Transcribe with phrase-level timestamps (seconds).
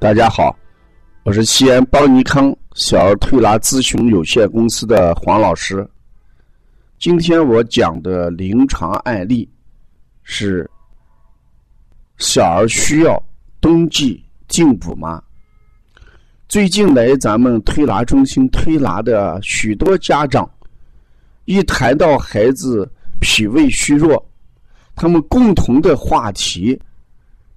[0.00, 0.56] 大家好，
[1.24, 5.84] 我是西安邦尼康小儿推拿咨询有限公司的黄老师。
[7.00, 9.50] 今天我讲的临床案例
[10.22, 10.70] 是：
[12.18, 13.20] 小儿需要
[13.60, 15.20] 冬季进补吗？
[16.48, 20.48] 最近来咱们推拿中心推拿的许多家长，
[21.44, 24.24] 一谈到孩子脾胃虚弱，
[24.94, 26.80] 他们共同的话题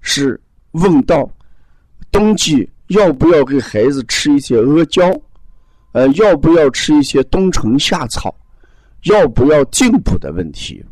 [0.00, 0.38] 是
[0.72, 1.30] 问到。
[2.14, 5.02] 冬季要不要给孩子吃一些阿胶？
[5.90, 8.32] 呃，要不要吃一些冬虫夏草？
[9.06, 10.84] 要不要进补的问题？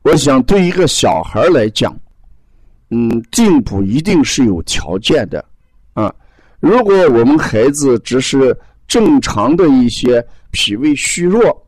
[0.00, 1.94] 我想，对一个小孩来讲，
[2.88, 5.44] 嗯，进补一定是有条件的
[5.92, 6.10] 啊。
[6.58, 11.66] 如果我们孩子只是正常的一些脾胃虚弱，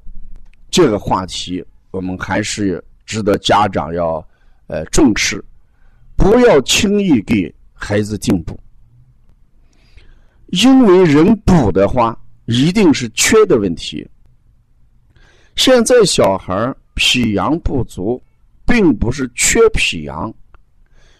[0.70, 4.26] 这个话题我们还是值得家长要
[4.68, 5.44] 呃重视。
[6.16, 8.58] 不要轻易给孩子进补，
[10.46, 14.08] 因为人补的话，一定是缺的问题。
[15.56, 18.22] 现在小孩脾阳不足，
[18.64, 20.32] 并不是缺脾阳，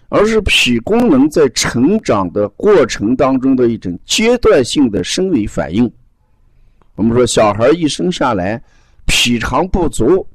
[0.08, 5.90] 而是脾功能在成长的过程当中的一种阶段性的生理反应。
[6.94, 8.62] 我们说，小孩一生下来
[9.06, 10.27] 脾肠不足，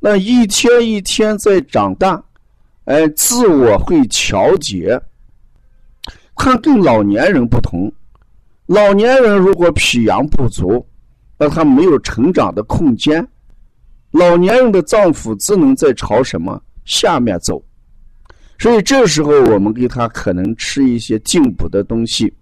[0.00, 2.22] 那一天一天在长大。
[2.90, 5.00] 哎，自我会调节，
[6.34, 7.88] 他跟老年人不同。
[8.66, 10.84] 老年人如果脾阳不足，
[11.38, 13.24] 那他没有成长的空间。
[14.10, 17.62] 老年人的脏腑只能在朝什么下面走，
[18.58, 22.34] 所以这时候我们给他可能吃一些进补的东西，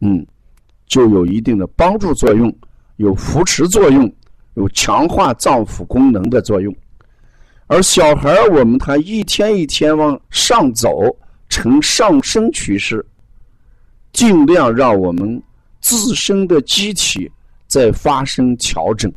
[0.00, 0.26] 嗯，
[0.86, 2.50] 就有一定的帮助作用，
[2.96, 4.10] 有扶持作用，
[4.54, 6.74] 有强化脏腑功能的作用。
[7.68, 11.14] 而小孩我们他一天一天往上走，
[11.48, 13.04] 呈上升趋势，
[14.12, 15.42] 尽量让我们
[15.80, 17.28] 自身的机体
[17.66, 19.12] 在发生调整，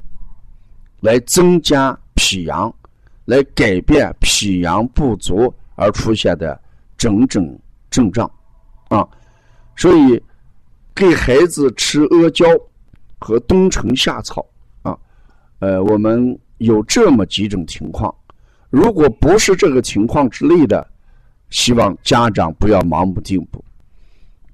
[1.01, 2.73] 来增加脾阳，
[3.25, 6.59] 来改变脾阳不足而出现的
[6.97, 7.59] 种种
[7.91, 8.29] 症状，
[8.87, 9.07] 啊，
[9.75, 10.19] 所以
[10.95, 12.45] 给孩子吃阿胶
[13.19, 14.43] 和冬虫夏草
[14.81, 14.97] 啊，
[15.59, 18.11] 呃，我们有这么几种情况。
[18.69, 20.87] 如果不是这个情况之类的，
[21.49, 23.63] 希望家长不要盲目进补。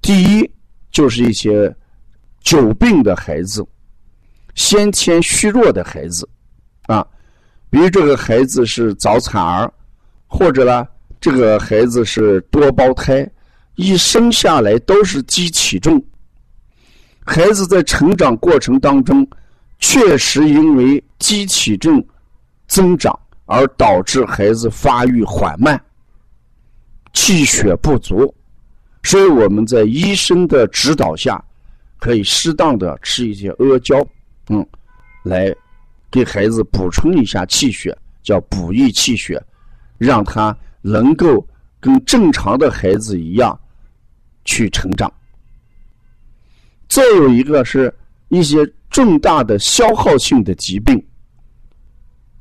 [0.02, 0.50] 第一，
[0.92, 1.76] 就是一些
[2.42, 3.66] 久病的孩子、
[4.54, 6.28] 先天虚弱的孩子
[6.84, 7.06] 啊，
[7.70, 9.74] 比如这个孩子是早产儿，
[10.28, 10.88] 或者呢，
[11.20, 13.30] 这个孩子是多胞胎，
[13.76, 16.02] 一生下来都是低体重，
[17.26, 19.28] 孩子在成长过程当中，
[19.80, 22.02] 确实因为低体重
[22.68, 23.20] 增长。
[23.46, 25.80] 而导致孩子发育缓慢、
[27.14, 28.34] 气血不足，
[29.04, 31.44] 所以我们在医生的指导下，
[32.00, 34.06] 可以适当的吃一些阿胶，
[34.50, 34.66] 嗯，
[35.24, 35.56] 来
[36.10, 39.42] 给孩子补充一下气血，叫补益气血，
[39.98, 41.48] 让他能够
[41.80, 43.58] 跟正常的孩子一样
[44.44, 45.12] 去成长。
[46.88, 47.94] 再有一个是
[48.30, 51.04] 一些重大的消耗性的疾病。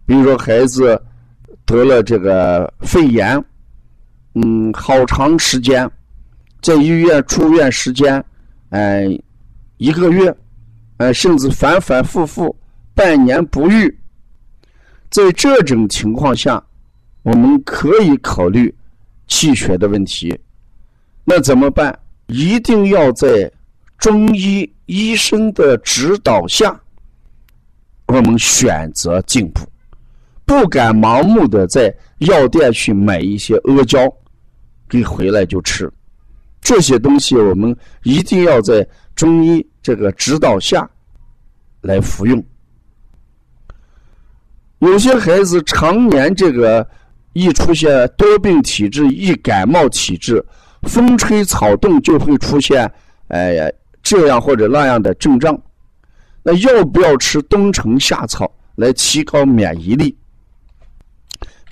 [0.06, 1.00] 比如说，孩子
[1.65, 3.42] 得了这个肺炎，
[4.34, 5.91] 嗯，好长时间
[6.60, 8.22] 在医院住院时间，
[8.70, 9.06] 哎，
[9.78, 10.37] 一个月，
[10.98, 12.54] 哎，甚至反反复复
[12.94, 13.98] 半年不愈。
[15.10, 16.62] 在这种情况下，
[17.22, 18.75] 我们可以考虑
[19.26, 20.38] 气血的问题。
[21.25, 21.98] 那怎么办？
[22.26, 23.50] 一定要在
[23.97, 26.78] 中医医生的指导下，
[28.06, 29.60] 我们选择进补。
[30.47, 34.00] 不敢盲目的在药店去买一些阿胶，
[34.88, 35.91] 给回来就吃。
[36.60, 40.89] 这些东西我们一定要在中医这个指导下
[41.80, 42.42] 来服用。
[44.78, 46.86] 有些孩子常年这个
[47.33, 50.45] 一出现多病体质、易感冒体质，
[50.83, 52.91] 风吹草动就会出现
[53.28, 53.72] 哎
[54.03, 55.59] 这样或者那样的症状。
[56.42, 60.15] 那要不要吃冬虫夏草来提高免疫力？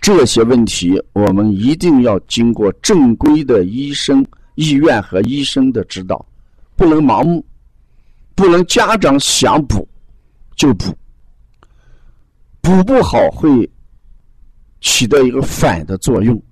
[0.03, 4.27] 这些问题，我们一定要经过正规的医生、
[4.57, 6.27] 医院和医生的指导，
[6.75, 7.43] 不能盲目，
[8.35, 9.89] 不能家长想补
[10.57, 10.93] 就补，
[12.61, 13.71] 补不好会
[14.81, 16.43] 起到一个反的作用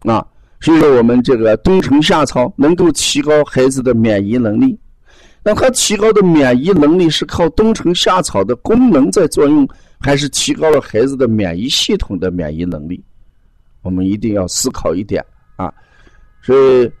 [0.00, 0.22] 啊。
[0.60, 4.78] 所以说，我们这个冬虫夏草能够提高孩子的免疫能力，
[5.42, 9.66] 那他提高的免疫能力是靠冬虫夏草的功能在作用。
[10.00, 13.02] 还是提高了孩子的免疫系统的免疫能力，
[13.82, 15.24] 我们一定要思考一点
[15.56, 15.72] 啊。
[16.42, 16.92] 所以，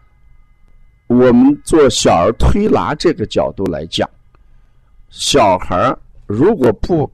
[1.06, 4.08] 我们做小儿推拿这个角度来讲，
[5.08, 5.96] 小孩
[6.26, 7.10] 如果不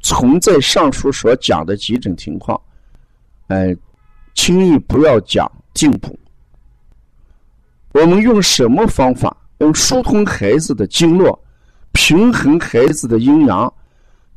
[0.00, 2.60] 存在上述所讲的几种情况，
[3.48, 3.74] 哎，
[4.34, 6.18] 轻易不要讲进补。
[7.92, 9.36] 我们用什么方法？
[9.58, 11.38] 用疏通孩子的经络，
[11.92, 13.72] 平衡孩子的阴阳，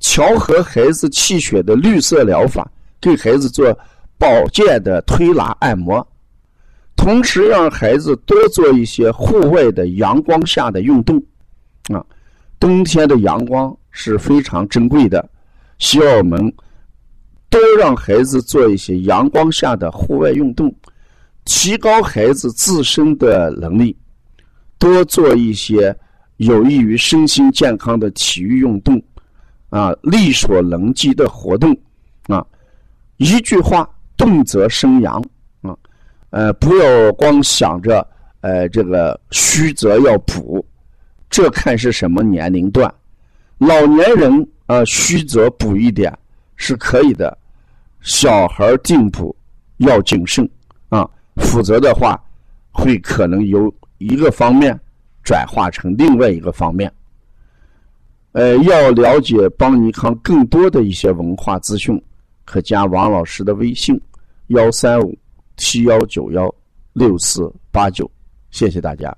[0.08, 2.72] 调和孩子气血的绿色疗法，
[3.02, 3.78] 给孩子做
[4.20, 6.08] 保健的推拿按摩，
[6.96, 11.22] 同时让孩子多做一些户外的阳光下的运动。
[11.90, 12.06] 啊，
[12.60, 15.28] 冬天的阳光是非常珍贵的，
[15.80, 16.40] 希望我们
[17.50, 20.74] 多让孩子做一些阳光下的户外运动，
[21.46, 23.98] 提高孩子自身的能力。
[24.78, 25.94] 多做一些
[26.38, 29.02] 有益于身心健康的体育运动，
[29.76, 31.76] 啊，力所能及的活动，
[32.28, 32.46] 啊，
[33.18, 35.22] 一句话，动则生阳，
[35.62, 35.76] 啊，
[36.30, 38.08] 呃，不要光想着，
[38.42, 40.66] 呃，这个虚则要补，
[41.30, 42.94] 这看是什么年龄段，
[43.58, 46.18] 老年人啊，虚则补一点
[46.56, 47.38] 是可以的，
[48.02, 49.36] 小孩进补
[49.78, 50.50] 要谨慎
[50.88, 52.18] 啊，否则的话，
[52.72, 53.74] 会可能由。
[53.98, 54.78] 一个方面
[55.24, 56.92] 转化成另外一个方面，
[58.36, 62.00] 呃，要了解邦尼康更多的一些文化资讯，
[62.44, 63.98] 可加王老师的微信：
[64.48, 65.18] 幺三五
[65.56, 66.54] 七幺九幺
[66.92, 68.12] 六四八九，
[68.52, 69.16] 谢谢大家。